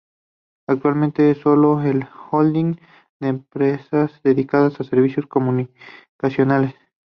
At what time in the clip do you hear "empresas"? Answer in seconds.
3.27-4.19